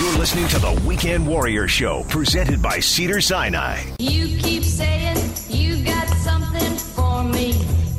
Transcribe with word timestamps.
You're 0.00 0.16
listening 0.16 0.48
to 0.48 0.58
the 0.58 0.82
Weekend 0.86 1.28
Warrior 1.28 1.68
Show, 1.68 2.04
presented 2.04 2.62
by 2.62 2.80
Cedars-Sinai. 2.80 3.82
You 3.98 4.38
keep 4.38 4.62
saying 4.62 5.18
you 5.50 5.84
got 5.84 6.08
something 6.08 6.74
for 6.74 7.22
me. 7.22 7.54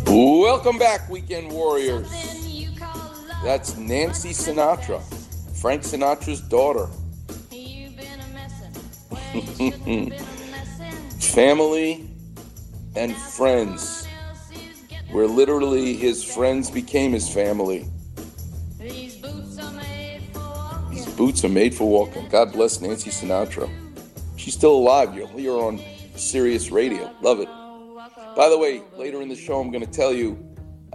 Welcome 0.07 0.79
back, 0.79 1.07
Weekend 1.11 1.51
Warriors. 1.51 2.09
Then 2.09 2.49
you 2.49 2.71
call 2.75 2.97
love. 2.97 3.43
That's 3.43 3.77
Nancy 3.77 4.29
Sinatra, 4.29 4.99
Frank 5.61 5.83
Sinatra's 5.83 6.41
daughter. 6.41 6.89
You've 7.52 7.95
been 7.95 8.20
a 8.20 8.27
messin' 8.33 8.73
when 9.09 9.36
you 9.36 9.71
shouldn't 9.71 9.86
been 10.09 10.09
messin'. 10.09 11.20
Family 11.20 12.09
and 12.95 13.15
friends, 13.15 14.07
Else 14.27 14.49
is 14.49 14.79
getting 14.89 15.13
where 15.13 15.27
literally 15.27 15.93
his 15.93 16.23
friends 16.23 16.71
became 16.71 17.11
his 17.11 17.31
family. 17.31 17.88
Boots 21.21 21.45
are 21.45 21.49
made 21.49 21.71
for 21.71 21.88
walking. 21.88 22.27
God 22.29 22.51
bless 22.51 22.81
Nancy 22.81 23.11
Sinatra. 23.11 23.70
She's 24.38 24.55
still 24.55 24.73
alive. 24.73 25.13
You'll 25.13 25.27
hear 25.27 25.52
her 25.52 25.59
on 25.59 25.79
Sirius 26.16 26.71
Radio. 26.71 27.13
Love 27.21 27.39
it. 27.41 27.48
By 28.35 28.49
the 28.49 28.57
way, 28.57 28.81
later 28.98 29.21
in 29.21 29.29
the 29.29 29.35
show, 29.35 29.62
I'm 29.62 29.70
going 29.70 29.85
to 29.85 29.91
tell 29.91 30.15
you 30.15 30.35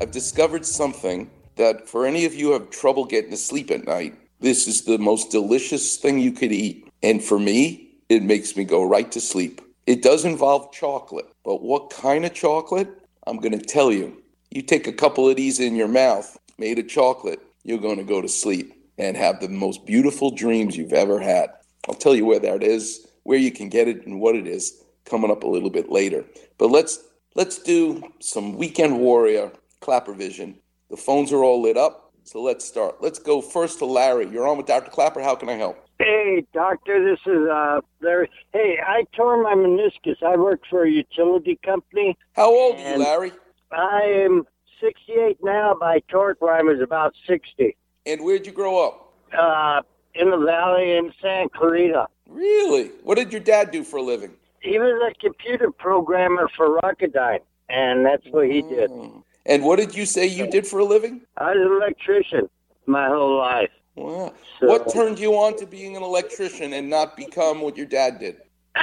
I've 0.00 0.10
discovered 0.10 0.66
something 0.66 1.30
that 1.54 1.88
for 1.88 2.06
any 2.06 2.24
of 2.24 2.34
you 2.34 2.46
who 2.46 2.52
have 2.54 2.70
trouble 2.70 3.04
getting 3.04 3.30
to 3.30 3.36
sleep 3.36 3.70
at 3.70 3.84
night, 3.84 4.16
this 4.40 4.66
is 4.66 4.82
the 4.82 4.98
most 4.98 5.30
delicious 5.30 5.96
thing 5.96 6.18
you 6.18 6.32
could 6.32 6.50
eat. 6.50 6.88
And 7.04 7.22
for 7.22 7.38
me, 7.38 7.94
it 8.08 8.24
makes 8.24 8.56
me 8.56 8.64
go 8.64 8.82
right 8.82 9.12
to 9.12 9.20
sleep. 9.20 9.60
It 9.86 10.02
does 10.02 10.24
involve 10.24 10.72
chocolate, 10.72 11.28
but 11.44 11.62
what 11.62 11.90
kind 11.90 12.24
of 12.24 12.34
chocolate? 12.34 12.88
I'm 13.28 13.36
going 13.36 13.56
to 13.56 13.64
tell 13.64 13.92
you. 13.92 14.20
You 14.50 14.62
take 14.62 14.88
a 14.88 14.92
couple 14.92 15.30
of 15.30 15.36
these 15.36 15.60
in 15.60 15.76
your 15.76 15.86
mouth, 15.86 16.36
made 16.58 16.80
of 16.80 16.88
chocolate, 16.88 17.40
you're 17.62 17.78
going 17.78 17.98
to 17.98 18.02
go 18.02 18.20
to 18.20 18.28
sleep 18.28 18.75
and 18.98 19.16
have 19.16 19.40
the 19.40 19.48
most 19.48 19.86
beautiful 19.86 20.30
dreams 20.30 20.76
you've 20.76 20.92
ever 20.92 21.20
had. 21.20 21.50
I'll 21.88 21.94
tell 21.94 22.14
you 22.14 22.24
where 22.24 22.40
that 22.40 22.62
is, 22.62 23.06
where 23.22 23.38
you 23.38 23.52
can 23.52 23.68
get 23.68 23.88
it, 23.88 24.06
and 24.06 24.20
what 24.20 24.36
it 24.36 24.46
is 24.46 24.82
coming 25.04 25.30
up 25.30 25.42
a 25.44 25.48
little 25.48 25.70
bit 25.70 25.90
later. 25.90 26.24
But 26.58 26.70
let's 26.70 27.02
let's 27.34 27.58
do 27.58 28.02
some 28.20 28.56
weekend 28.56 28.98
warrior 28.98 29.52
Klapper 29.80 30.14
vision. 30.14 30.58
The 30.90 30.96
phones 30.96 31.32
are 31.32 31.44
all 31.44 31.62
lit 31.62 31.76
up, 31.76 32.12
so 32.24 32.42
let's 32.42 32.64
start. 32.64 32.96
Let's 33.00 33.18
go 33.18 33.40
first 33.40 33.78
to 33.78 33.86
Larry. 33.86 34.28
You're 34.28 34.48
on 34.48 34.56
with 34.56 34.66
Dr. 34.66 34.90
Klapper. 34.90 35.20
How 35.20 35.34
can 35.34 35.48
I 35.48 35.54
help? 35.54 35.78
Hey, 35.98 36.44
doctor, 36.52 37.02
this 37.04 37.20
is 37.26 37.48
uh 37.48 37.80
Larry. 38.00 38.30
Hey, 38.52 38.78
I 38.84 39.04
tore 39.14 39.42
my 39.42 39.54
meniscus. 39.54 40.22
I 40.22 40.36
work 40.36 40.62
for 40.68 40.84
a 40.84 40.90
utility 40.90 41.58
company. 41.64 42.16
How 42.34 42.50
old 42.50 42.76
are 42.80 42.92
you, 42.92 42.98
Larry? 42.98 43.32
I 43.70 44.02
am 44.24 44.44
68 44.80 45.38
now, 45.42 45.76
but 45.78 45.86
I 45.86 46.00
tore 46.10 46.32
it 46.32 46.36
when 46.40 46.52
I 46.52 46.62
was 46.62 46.80
about 46.80 47.14
60. 47.26 47.76
And 48.06 48.22
where'd 48.22 48.46
you 48.46 48.52
grow 48.52 48.84
up? 48.86 49.12
Uh, 49.36 49.82
in 50.14 50.30
the 50.30 50.38
valley 50.38 50.96
in 50.96 51.12
San 51.20 51.48
Clarita. 51.48 52.06
Really? 52.28 52.90
What 53.02 53.16
did 53.16 53.32
your 53.32 53.40
dad 53.40 53.70
do 53.70 53.82
for 53.82 53.96
a 53.98 54.02
living? 54.02 54.32
He 54.60 54.78
was 54.78 55.10
a 55.10 55.14
computer 55.20 55.70
programmer 55.70 56.48
for 56.56 56.80
Rocketdyne, 56.80 57.40
and 57.68 58.06
that's 58.06 58.24
what 58.30 58.46
he 58.46 58.62
did. 58.62 58.90
Mm. 58.90 59.22
And 59.44 59.64
what 59.64 59.76
did 59.76 59.94
you 59.94 60.06
say 60.06 60.26
you 60.26 60.48
did 60.48 60.66
for 60.66 60.80
a 60.80 60.84
living? 60.84 61.20
I 61.36 61.52
was 61.52 61.58
an 61.60 61.72
electrician 61.72 62.48
my 62.86 63.08
whole 63.08 63.38
life. 63.38 63.70
Wow. 63.94 64.32
So- 64.60 64.66
What 64.66 64.92
turned 64.92 65.18
you 65.18 65.34
on 65.34 65.56
to 65.58 65.66
being 65.66 65.96
an 65.96 66.02
electrician 66.02 66.72
and 66.72 66.88
not 66.88 67.16
become 67.16 67.60
what 67.60 67.76
your 67.76 67.86
dad 67.86 68.18
did? 68.18 68.36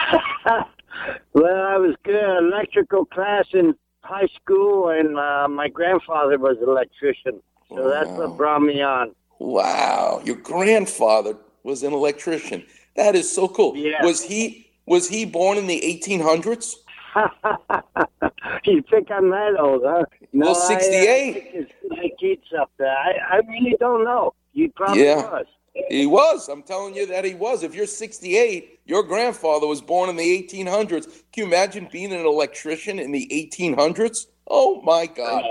well, 1.34 1.62
I 1.66 1.78
was 1.78 1.96
good 2.04 2.38
electrical 2.38 3.06
class 3.06 3.46
in 3.54 3.76
high 4.02 4.28
school, 4.36 4.90
and 4.90 5.18
uh, 5.18 5.48
my 5.48 5.70
grandfather 5.70 6.38
was 6.38 6.58
an 6.62 6.70
electrician. 6.70 7.42
So 7.76 7.90
that's 7.90 8.10
Wow. 8.10 8.28
what 8.28 8.38
brought 8.38 8.62
me 8.62 8.82
on. 8.82 9.16
Wow, 9.40 10.22
your 10.24 10.36
grandfather 10.38 11.38
was 11.64 11.84
an 11.84 11.94
electrician. 11.94 12.66
That 12.96 13.16
is 13.16 13.30
so 13.34 13.48
cool. 13.48 13.76
Yeah. 13.76 14.04
Was 14.04 14.24
he 14.24 14.68
was 14.86 15.08
he 15.10 15.26
born 15.26 15.58
in 15.58 15.68
the 15.68 15.82
1800s? 15.82 16.76
you 18.66 18.84
think 18.90 19.10
I'm 19.12 19.30
that 19.30 19.56
old, 19.59 19.84
huh? 19.86 20.03
No, 20.34 20.47
Well, 20.47 20.56
I, 20.56 20.75
uh, 20.75 20.80
68. 20.80 21.34
think 21.34 21.46
it's 21.53 21.72
like 21.90 22.14
Keats 22.20 22.47
up 22.59 22.72
there. 22.78 22.90
I, 22.96 23.38
I 23.38 23.42
really 23.47 23.76
don't 23.80 24.03
know. 24.03 24.34
You 24.53 24.72
probably 24.76 25.03
Yeah. 25.03 25.16
was. 25.16 25.46
He 25.90 26.06
was. 26.06 26.50
I'm 26.50 26.62
telling 26.64 26.96
you 26.96 27.06
that 27.08 27.26
he 27.26 27.34
was. 27.34 27.64
If 27.64 27.74
you're 27.74 27.88
68, 27.88 28.80
your 28.86 29.02
grandfather 29.03 29.66
was 29.66 29.81
born 29.81 30.09
in 30.09 30.16
the 30.16 30.24
1800s. 30.47 31.06
Can 31.31 31.42
you 31.42 31.46
imagine 31.46 31.88
being 31.92 32.14
an 32.14 32.26
electrician 32.26 33.00
in 33.00 33.12
the 33.12 33.28
1800s? 33.31 34.28
Oh 34.47 34.81
my 34.84 35.08
God. 35.08 35.44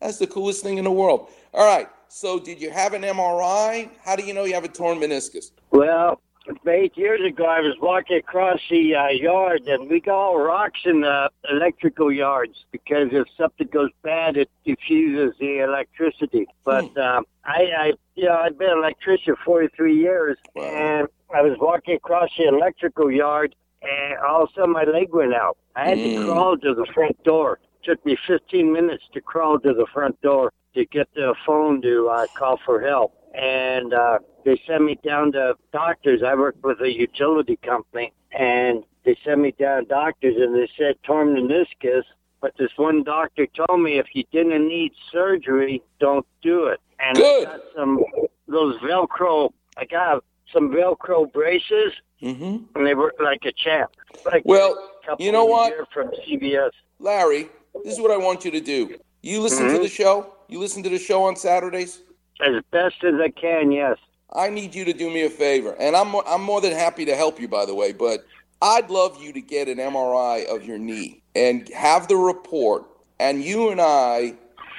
That's 0.00 0.18
the 0.18 0.26
coolest 0.26 0.62
thing 0.62 0.78
in 0.78 0.84
the 0.84 0.90
world. 0.92 1.30
All 1.56 1.64
right. 1.66 1.88
So, 2.08 2.38
did 2.38 2.60
you 2.60 2.70
have 2.70 2.92
an 2.92 3.02
MRI? 3.02 3.88
How 4.04 4.14
do 4.14 4.22
you 4.22 4.32
know 4.34 4.44
you 4.44 4.54
have 4.54 4.64
a 4.64 4.68
torn 4.68 4.98
meniscus? 4.98 5.50
Well, 5.70 6.20
eight 6.68 6.96
years 6.96 7.20
ago, 7.26 7.46
I 7.46 7.60
was 7.60 7.74
walking 7.80 8.18
across 8.18 8.60
the 8.70 8.94
uh, 8.94 9.08
yard, 9.08 9.62
and 9.66 9.88
we 9.90 10.00
got 10.00 10.14
all 10.16 10.38
rocks 10.38 10.80
in 10.84 11.00
the 11.00 11.30
electrical 11.50 12.12
yards 12.12 12.64
because 12.72 13.08
if 13.12 13.26
something 13.38 13.68
goes 13.72 13.90
bad, 14.02 14.36
it 14.36 14.50
diffuses 14.66 15.34
the 15.40 15.60
electricity. 15.64 16.46
But 16.64 16.96
um, 16.98 17.24
I, 17.44 17.64
I, 17.76 17.92
you 18.14 18.26
know, 18.26 18.36
I've 18.36 18.58
been 18.58 18.70
an 18.70 18.78
electrician 18.78 19.34
43 19.44 19.96
years, 19.98 20.36
Wow. 20.54 20.62
and 20.64 21.08
I 21.34 21.40
was 21.42 21.56
walking 21.58 21.96
across 21.96 22.28
the 22.38 22.48
electrical 22.48 23.10
yard, 23.10 23.54
and 23.82 24.18
all 24.18 24.44
of 24.44 24.50
a 24.50 24.60
sudden 24.60 24.72
my 24.72 24.84
leg 24.84 25.08
went 25.12 25.34
out. 25.34 25.56
I 25.74 25.88
had 25.88 25.98
Mm. 25.98 26.18
to 26.20 26.24
crawl 26.26 26.56
to 26.58 26.74
the 26.74 26.86
front 26.94 27.20
door. 27.24 27.58
It 27.82 27.86
took 27.86 28.06
me 28.06 28.16
15 28.26 28.72
minutes 28.72 29.04
to 29.14 29.20
crawl 29.20 29.58
to 29.60 29.72
the 29.74 29.86
front 29.92 30.20
door 30.20 30.52
to 30.76 30.84
get 30.86 31.08
the 31.14 31.34
phone 31.44 31.82
to 31.82 32.08
uh, 32.08 32.26
call 32.38 32.58
for 32.64 32.80
help. 32.80 33.12
And 33.34 33.92
uh, 33.92 34.18
they 34.44 34.60
sent 34.66 34.84
me 34.84 34.98
down 35.04 35.32
to 35.32 35.54
doctors. 35.72 36.22
I 36.24 36.34
work 36.34 36.56
with 36.62 36.80
a 36.80 36.90
utility 36.92 37.56
company, 37.56 38.12
and 38.32 38.84
they 39.04 39.18
sent 39.24 39.40
me 39.40 39.52
down 39.58 39.82
to 39.82 39.88
doctors, 39.88 40.36
and 40.38 40.54
they 40.54 40.68
said 40.78 40.94
torn 41.02 41.34
meniscus. 41.34 42.04
But 42.40 42.52
this 42.58 42.70
one 42.76 43.02
doctor 43.02 43.46
told 43.46 43.80
me 43.80 43.98
if 43.98 44.06
you 44.12 44.24
didn't 44.30 44.68
need 44.68 44.92
surgery, 45.10 45.82
don't 45.98 46.26
do 46.42 46.66
it. 46.66 46.80
And 47.00 47.16
Good. 47.18 47.48
I 47.48 47.52
got 47.56 47.60
some 47.74 48.04
those 48.46 48.76
Velcro. 48.78 49.50
I 49.76 49.84
got 49.86 50.22
some 50.52 50.70
Velcro 50.70 51.30
braces, 51.32 51.92
Mm-hmm. 52.22 52.56
and 52.74 52.86
they 52.86 52.94
work 52.94 53.14
like 53.20 53.44
a 53.44 53.52
champ. 53.52 53.90
Like 54.24 54.42
Well, 54.46 54.78
a 55.06 55.22
you 55.22 55.32
know 55.32 55.44
what? 55.44 55.74
From 55.92 56.08
CBS. 56.26 56.70
Larry, 56.98 57.48
this 57.84 57.94
is 57.94 58.00
what 58.00 58.10
I 58.10 58.16
want 58.16 58.44
you 58.46 58.50
to 58.52 58.60
do. 58.60 58.96
You 59.22 59.42
listen 59.42 59.66
to 59.68 59.74
Mhm. 59.74 59.82
the 59.82 59.88
show? 59.88 60.32
You 60.48 60.60
listen 60.60 60.82
to 60.82 60.88
the 60.88 60.98
show 60.98 61.24
on 61.24 61.36
Saturdays? 61.36 62.02
As 62.40 62.62
best 62.70 63.02
as 63.04 63.14
I 63.20 63.30
can, 63.30 63.72
yes. 63.72 63.98
I 64.32 64.50
need 64.50 64.74
you 64.74 64.84
to 64.84 64.92
do 64.92 65.10
me 65.10 65.24
a 65.24 65.30
favor, 65.30 65.74
and 65.78 65.96
I'm 65.96 66.14
I'm 66.26 66.42
more 66.42 66.60
than 66.60 66.72
happy 66.72 67.04
to 67.04 67.16
help 67.16 67.40
you, 67.40 67.48
by 67.48 67.64
the 67.64 67.74
way. 67.74 67.92
But 67.92 68.26
I'd 68.60 68.90
love 68.90 69.22
you 69.22 69.32
to 69.32 69.40
get 69.40 69.68
an 69.68 69.78
MRI 69.78 70.46
of 70.46 70.64
your 70.64 70.78
knee 70.78 71.22
and 71.34 71.68
have 71.70 72.08
the 72.08 72.16
report, 72.16 72.84
and 73.18 73.42
you 73.42 73.70
and 73.70 73.80
I 73.80 74.34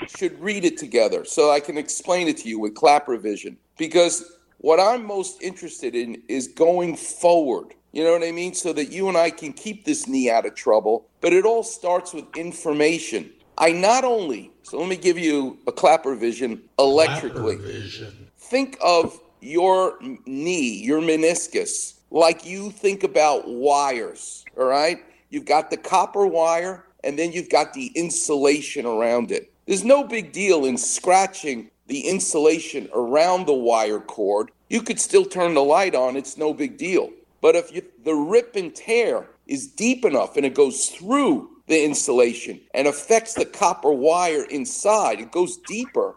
should 0.07 0.39
read 0.39 0.65
it 0.65 0.77
together 0.77 1.25
so 1.25 1.51
I 1.51 1.59
can 1.59 1.77
explain 1.77 2.27
it 2.27 2.37
to 2.37 2.49
you 2.49 2.59
with 2.59 2.75
Klapper 2.75 3.17
vision. 3.17 3.57
Because 3.77 4.37
what 4.59 4.79
I'm 4.79 5.05
most 5.05 5.41
interested 5.41 5.95
in 5.95 6.21
is 6.27 6.47
going 6.47 6.95
forward. 6.95 7.73
You 7.93 8.03
know 8.03 8.11
what 8.11 8.23
I 8.23 8.31
mean? 8.31 8.53
So 8.53 8.73
that 8.73 8.91
you 8.91 9.07
and 9.07 9.17
I 9.17 9.29
can 9.29 9.53
keep 9.53 9.85
this 9.85 10.07
knee 10.07 10.29
out 10.29 10.45
of 10.45 10.55
trouble. 10.55 11.07
But 11.21 11.33
it 11.33 11.45
all 11.45 11.63
starts 11.63 12.13
with 12.13 12.25
information. 12.35 13.31
I 13.57 13.71
not 13.71 14.03
only 14.03 14.51
so 14.63 14.77
let 14.79 14.89
me 14.89 14.97
give 14.97 15.17
you 15.17 15.57
a 15.65 15.71
Klapper 15.71 16.13
vision 16.15 16.61
electrically 16.77 17.55
Klapper 17.55 17.71
vision. 17.71 18.27
think 18.37 18.77
of 18.83 19.17
your 19.39 19.97
knee, 20.25 20.83
your 20.83 21.01
meniscus, 21.01 21.93
like 22.11 22.45
you 22.45 22.71
think 22.71 23.03
about 23.03 23.47
wires, 23.47 24.43
all 24.57 24.65
right? 24.65 24.99
You've 25.29 25.45
got 25.45 25.69
the 25.69 25.77
copper 25.77 26.25
wire 26.25 26.83
and 27.03 27.17
then 27.17 27.31
you've 27.31 27.49
got 27.49 27.73
the 27.73 27.87
insulation 27.95 28.85
around 28.85 29.31
it. 29.31 29.51
There's 29.65 29.83
no 29.85 30.03
big 30.03 30.33
deal 30.33 30.65
in 30.65 30.77
scratching 30.77 31.69
the 31.87 32.01
insulation 32.01 32.89
around 32.93 33.45
the 33.45 33.53
wire 33.53 33.99
cord. 33.99 34.51
You 34.69 34.81
could 34.81 34.99
still 34.99 35.25
turn 35.25 35.53
the 35.53 35.63
light 35.63 35.95
on, 35.95 36.17
it's 36.17 36.37
no 36.37 36.53
big 36.53 36.77
deal. 36.77 37.09
But 37.39 37.55
if 37.55 37.73
you, 37.73 37.83
the 38.03 38.15
rip 38.15 38.55
and 38.55 38.75
tear 38.75 39.27
is 39.45 39.67
deep 39.67 40.03
enough 40.03 40.35
and 40.35 40.45
it 40.45 40.53
goes 40.53 40.89
through 40.89 41.49
the 41.67 41.83
insulation 41.83 42.59
and 42.73 42.87
affects 42.87 43.33
the 43.33 43.45
copper 43.45 43.91
wire 43.91 44.45
inside, 44.45 45.19
it 45.19 45.31
goes 45.31 45.57
deeper, 45.67 46.15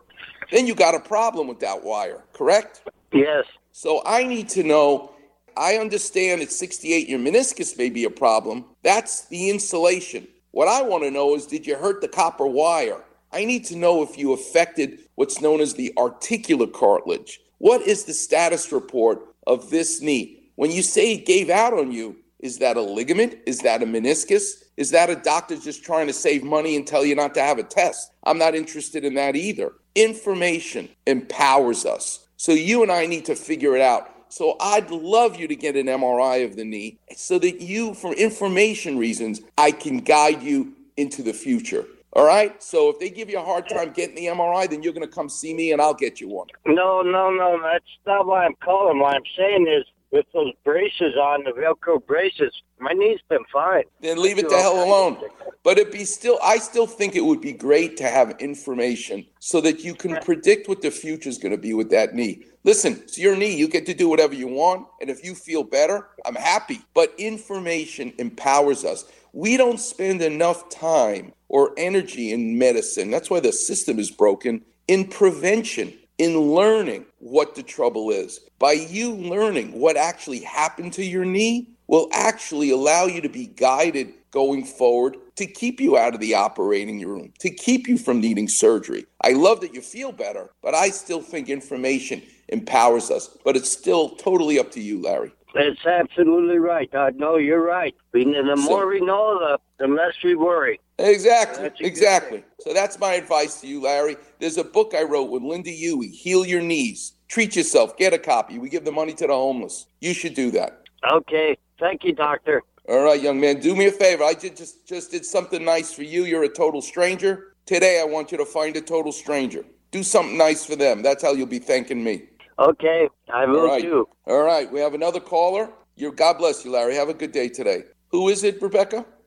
then 0.50 0.67
you 0.67 0.75
got 0.75 0.94
a 0.94 1.00
problem 1.00 1.47
with 1.47 1.61
that 1.61 1.85
wire, 1.85 2.25
correct? 2.32 2.82
Yes. 3.12 3.44
So 3.73 4.02
I 4.05 4.25
need 4.25 4.49
to 4.50 4.62
know. 4.62 5.14
I 5.56 5.76
understand 5.76 6.43
at 6.43 6.52
68 6.52 7.08
your 7.08 7.19
meniscus 7.19 7.76
may 7.76 7.91
be 7.91 8.05
a 8.05 8.11
problem. 8.11 8.64
That's 8.82 9.26
the 9.26 9.50
insulation. 9.50 10.26
What 10.52 10.69
I 10.69 10.82
want 10.82 11.05
to 11.05 11.11
know 11.11 11.35
is 11.35 11.47
did 11.47 11.67
you 11.67 11.76
hurt 11.76 12.00
the 12.00 12.08
copper 12.08 12.47
wire? 12.47 13.05
I 13.32 13.44
need 13.44 13.64
to 13.67 13.76
know 13.76 14.02
if 14.02 14.19
you 14.19 14.32
affected 14.32 15.00
what's 15.14 15.41
known 15.41 15.61
as 15.61 15.75
the 15.75 15.93
articular 15.97 16.67
cartilage. 16.67 17.41
What 17.58 17.82
is 17.82 18.05
the 18.05 18.14
status 18.14 18.73
report 18.73 19.20
of 19.47 19.70
this 19.70 20.00
knee? 20.00 20.50
When 20.56 20.70
you 20.70 20.82
say 20.82 21.14
it 21.14 21.26
gave 21.26 21.50
out 21.50 21.73
on 21.73 21.93
you, 21.93 22.17
is 22.41 22.58
that 22.58 22.76
a 22.76 22.82
ligament? 22.82 23.38
Is 23.47 23.61
that 23.61 23.82
a 23.82 23.87
meniscus? 23.87 24.64
Is 24.81 24.93
that 24.93 25.11
a 25.11 25.15
doctor 25.15 25.59
just 25.59 25.85
trying 25.85 26.06
to 26.06 26.12
save 26.15 26.43
money 26.43 26.75
and 26.75 26.87
tell 26.87 27.05
you 27.05 27.15
not 27.15 27.35
to 27.35 27.43
have 27.43 27.59
a 27.59 27.62
test? 27.62 28.12
I'm 28.25 28.38
not 28.38 28.55
interested 28.55 29.05
in 29.05 29.12
that 29.12 29.37
either. 29.37 29.73
Information 29.94 30.88
empowers 31.06 31.85
us. 31.85 32.27
So 32.38 32.53
you 32.53 32.82
and 32.82 32.91
I 32.91 33.05
need 33.05 33.27
to 33.27 33.37
figure 33.37 33.77
it 33.77 33.82
out 33.82 34.09
So 34.31 34.56
I'd 34.59 34.91
love 34.91 35.37
you 35.37 35.49
to 35.49 35.56
get 35.56 35.77
an 35.77 35.87
MRI 35.87 36.44
of 36.47 36.56
the 36.56 36.65
knee 36.65 36.99
so 37.15 37.38
that 37.41 37.61
you, 37.61 37.93
for 37.93 38.15
information 38.15 38.97
reasons, 38.97 39.43
I 39.59 39.73
can 39.73 39.99
guide 39.99 40.43
you 40.43 40.73
into 40.97 41.23
the 41.23 41.35
future. 41.35 41.85
All 42.15 42.25
right. 42.25 42.62
So 42.62 42.88
if 42.88 42.99
they 42.99 43.11
give 43.11 43.29
you 43.29 43.38
a 43.38 43.44
hard 43.44 43.69
time 43.69 43.91
getting 43.91 44.15
the 44.15 44.26
MRI, 44.26 44.71
then 44.71 44.83
you're 44.83 44.94
going 44.94 45.06
to 45.06 45.15
come 45.15 45.29
see 45.29 45.53
me 45.53 45.73
and 45.73 45.83
I'll 45.83 45.94
get 45.94 46.21
you 46.21 46.29
one. 46.29 46.47
No, 46.65 47.03
no, 47.03 47.31
no. 47.31 47.61
That's 47.62 47.85
not 48.06 48.26
why 48.26 48.47
I'm 48.47 48.55
calling. 48.65 48.99
What 48.99 49.15
I'm 49.15 49.23
saying 49.37 49.67
is, 49.69 49.85
with 50.11 50.27
those 50.33 50.53
braces 50.65 51.15
on, 51.17 51.45
the 51.45 51.53
Velcro 51.53 52.05
braces, 52.05 52.53
my 52.79 52.93
knee's 52.93 53.21
been 53.29 53.45
fine. 53.53 53.85
Then 54.01 54.21
leave 54.21 54.39
it 54.39 54.49
the 54.49 54.57
hell 54.57 54.85
alone. 54.85 55.19
But 55.62 55.79
it 55.79 55.93
be 55.93 56.05
still, 56.05 56.39
I 56.43 56.59
still 56.59 56.87
think 56.87 57.15
it 57.15 57.25
would 57.25 57.41
be 57.41 57.53
great 57.53 57.97
to 57.99 58.05
have 58.05 58.31
information 58.41 59.27
so 59.39 59.61
that 59.61 59.85
you 59.85 59.95
can 59.95 60.17
predict 60.23 60.69
what 60.69 60.83
the 60.83 60.91
future 60.91 61.29
is 61.29 61.39
going 61.39 61.53
to 61.53 61.59
be 61.59 61.75
with 61.75 61.91
that 61.91 62.15
knee. 62.15 62.45
Listen, 62.65 62.95
it's 62.95 63.19
your 63.19 63.37
knee. 63.37 63.55
You 63.55 63.69
get 63.69 63.87
to 63.87 63.95
do 63.95 64.09
whatever 64.09 64.35
you 64.35 64.49
want. 64.49 64.87
And 65.01 65.11
if 65.11 65.25
you 65.25 65.35
feel 65.35 65.62
better, 65.62 66.09
I'm 66.25 66.35
happy. 66.35 66.81
But 66.95 67.15
information 67.19 68.12
empowers 68.19 68.85
us. 68.85 69.05
We 69.33 69.57
don't 69.57 69.79
spend 69.79 70.23
enough 70.23 70.71
time 70.71 71.33
or 71.49 71.73
energy 71.77 72.33
in 72.33 72.59
medicine. 72.59 73.11
That's 73.11 73.31
why 73.31 73.41
the 73.41 73.53
system 73.53 73.99
is 73.99 74.11
broken 74.11 74.62
in 74.89 75.07
prevention, 75.07 75.93
in 76.20 76.38
learning 76.38 77.06
what 77.19 77.55
the 77.55 77.62
trouble 77.62 78.11
is. 78.11 78.40
By 78.58 78.72
you 78.72 79.14
learning 79.14 79.72
what 79.72 79.96
actually 79.96 80.40
happened 80.40 80.93
to 80.93 81.05
your 81.05 81.25
knee 81.25 81.70
will 81.87 82.11
actually 82.12 82.70
allow 82.70 83.06
you 83.06 83.22
to 83.22 83.28
be 83.31 83.46
guided 83.46 84.12
going 84.31 84.64
forward 84.64 85.17
to 85.37 85.46
keep 85.46 85.81
you 85.81 85.96
out 85.96 86.12
of 86.12 86.20
the 86.20 86.34
operating 86.34 87.00
room, 87.08 87.32
to 87.38 87.49
keep 87.49 87.88
you 87.88 87.96
from 87.96 88.20
needing 88.20 88.49
surgery. 88.49 89.06
I 89.25 89.32
love 89.32 89.62
that 89.62 89.72
you 89.72 89.81
feel 89.81 90.12
better, 90.12 90.50
but 90.62 90.75
I 90.75 90.90
still 90.90 91.22
think 91.22 91.49
information 91.49 92.23
empowers 92.49 93.11
us. 93.11 93.38
But 93.43 93.56
it's 93.56 93.73
still 93.73 94.11
totally 94.11 94.58
up 94.58 94.70
to 94.73 94.81
you, 94.81 95.00
Larry. 95.00 95.32
That's 95.55 95.84
absolutely 95.87 96.58
right. 96.58 96.94
I 96.94 97.11
know 97.11 97.37
you're 97.37 97.64
right. 97.64 97.94
We, 98.12 98.25
the 98.25 98.56
more 98.56 98.87
we 98.87 99.00
know, 99.00 99.38
the, 99.38 99.58
the 99.78 99.88
less 99.93 100.14
we 100.23 100.34
worry. 100.34 100.81
Exactly. 101.00 101.62
That's 101.64 101.81
a 101.81 101.82
good 101.82 101.87
Exactly. 101.88 102.44
So 102.61 102.73
that's 102.75 102.99
my 102.99 103.14
advice 103.14 103.61
to 103.61 103.67
you, 103.67 103.82
Larry. 103.82 104.17
There's 104.38 104.58
a 104.58 104.64
book 104.64 104.94
I 104.94 105.02
wrote 105.02 105.31
with 105.31 105.43
Linda 105.43 105.70
Huey, 105.70 106.08
Heal 106.08 106.44
Your 106.44 106.62
Knees. 106.62 107.14
Treat 107.29 107.56
yourself. 107.56 107.97
Get 107.97 108.12
a 108.12 108.19
copy. 108.19 108.58
We 108.58 108.69
give 108.69 108.85
the 108.85 108.93
money 108.93 109.14
to 109.14 109.26
the 109.26 109.32
homeless. 109.32 109.87
You 110.00 110.12
should 110.14 110.35
do 110.35 110.50
that. 110.52 110.82
Okay. 111.11 111.56
Thank 111.79 112.05
you, 112.05 112.14
doctor. 112.14 112.62
All 112.88 113.02
right, 113.05 113.20
young 113.20 113.41
man. 113.41 113.61
Do 113.61 113.76
me 113.76 113.87
a 113.87 113.93
favor. 113.93 114.25
I 114.25 114.35
did 114.35 114.56
just 114.56 114.87
just 114.87 115.11
did 115.11 115.25
something 115.25 115.64
nice 115.64 115.93
for 115.93 116.02
you. 116.02 116.25
You're 116.25 116.44
a 116.44 116.49
total 116.49 116.82
stranger. 116.82 117.55
Today 117.67 118.00
I 118.00 118.05
want 118.05 118.32
you 118.32 118.38
to 118.38 118.44
find 118.44 118.76
a 118.76 118.81
total 118.81 119.12
stranger. 119.12 119.64
Do 119.93 120.02
something 120.02 120.37
nice 120.37 120.64
for 120.64 120.76
them. 120.76 121.02
That's 121.02 121.23
how 121.23 121.32
you'll 121.32 121.47
be 121.47 121.58
thanking 121.61 122.02
me. 122.02 122.25
Okay. 122.58 123.08
I 123.32 123.47
will 123.47 123.61
All 123.61 123.67
right. 123.69 123.82
do. 123.82 124.08
All 124.26 124.43
right. 124.43 124.70
We 124.70 124.81
have 124.81 124.94
another 124.94 125.20
caller. 125.20 125.70
God 126.17 126.38
bless 126.38 126.64
you, 126.64 126.70
Larry. 126.70 126.94
Have 126.94 127.08
a 127.11 127.14
good 127.14 127.32
day 127.32 127.49
today. 127.49 127.85
Who 128.11 128.29
is 128.29 128.43
it, 128.43 128.61
Rebecca? 128.62 129.05